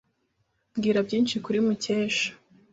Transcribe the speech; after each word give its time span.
Mbwira 0.75 0.99
byinshi 1.07 1.35
kuri 1.45 1.57
Mukesha. 1.65 2.29